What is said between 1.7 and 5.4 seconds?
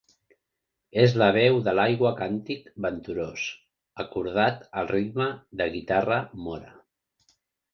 l'aigua càntic venturós, acordat al ritme